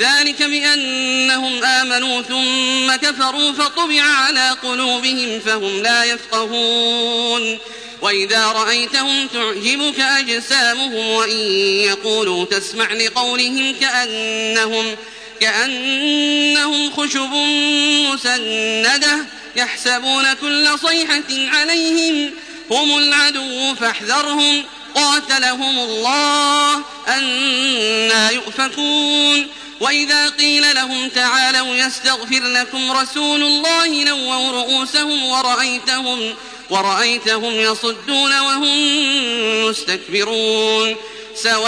[0.00, 7.58] ذلك بأنهم آمنوا ثم كفروا فطبع على قلوبهم فهم لا يفقهون.
[8.02, 11.38] وإذا رأيتهم تعجبك أجسامهم وإن
[11.80, 14.96] يقولوا تسمع لقولهم كأنهم
[15.40, 17.30] كأنهم خشب
[18.12, 19.26] مسندة
[19.56, 22.30] يحسبون كل صيحة عليهم
[22.70, 24.64] هم العدو فاحذرهم.
[24.94, 29.46] قاتلهم الله أنا يؤفكون.
[29.80, 36.34] وإذا قيل لهم تعالوا يستغفر لكم رسول الله لووا رؤوسهم ورأيتهم
[36.70, 40.96] ورأيتهم يصدون وهم مستكبرون.
[41.42, 41.66] سواء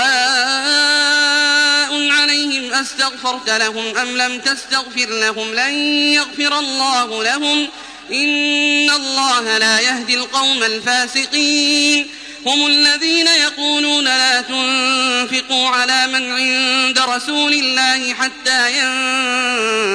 [2.10, 5.74] عليهم أستغفرت لهم أم لم تستغفر لهم لن
[6.12, 7.68] يغفر الله لهم.
[8.12, 12.10] إن الله لا يهدي القوم الفاسقين.
[12.48, 18.72] هم الذين يقولون لا تنفقوا على من عند رسول الله حتى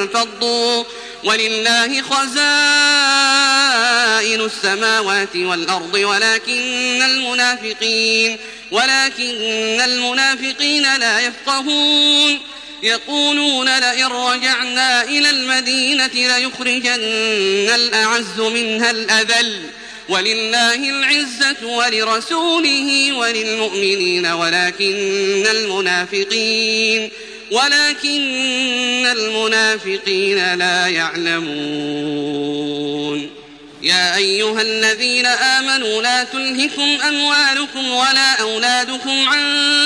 [0.03, 0.83] ينفضوا.
[1.23, 2.31] ولله خزائن
[4.41, 8.37] السماوات والأرض ولكن المنافقين
[8.71, 12.39] ولكن المنافقين لا يفقهون.
[12.83, 19.69] يقولون لئن رجعنا إلى المدينة ليخرجن الأعز منها الأذل.
[20.09, 27.11] ولله العزة ولرسوله وللمؤمنين ولكن المنافقين
[27.51, 32.63] ولكن المنافقين لا يعلمون.
[33.81, 39.43] يا أيها الذين آمنوا لا تلهكم أموالكم ولا أولادكم عن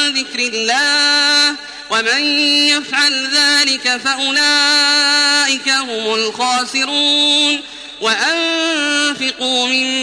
[0.10, 1.56] ذكر الله
[1.90, 2.24] ومن
[2.68, 7.62] يفعل ذلك فأولئك هم الخاسرون.
[8.02, 9.97] وأنفقوا مما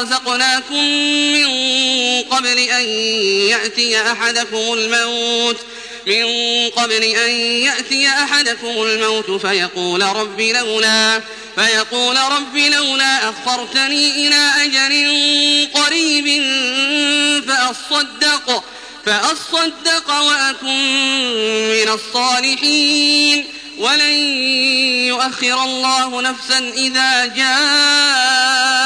[0.00, 0.84] رزقناكم
[1.32, 1.46] من
[2.22, 2.84] قبل أن
[3.48, 5.56] يأتي أحدكم الموت
[6.06, 6.24] من
[6.70, 11.20] قبل أن يأتي أحدكم الموت فيقول رب لولا
[11.56, 16.42] فيقول رب لولا أخرتني إلى أجل قريب
[17.48, 18.64] فأصدق
[19.06, 20.68] فأصدق وأكن
[21.68, 23.44] من الصالحين.
[23.78, 24.12] ولن
[25.06, 28.85] يؤخر الله نفسا إذا جاء